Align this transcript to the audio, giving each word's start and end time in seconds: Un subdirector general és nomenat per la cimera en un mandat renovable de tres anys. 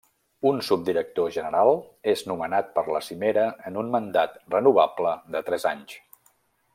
Un 0.51 0.61
subdirector 0.67 1.27
general 1.35 1.69
és 2.15 2.23
nomenat 2.31 2.73
per 2.79 2.85
la 2.95 3.03
cimera 3.09 3.43
en 3.73 3.77
un 3.85 3.95
mandat 3.99 4.43
renovable 4.59 5.13
de 5.37 5.43
tres 5.51 5.69
anys. 5.77 5.99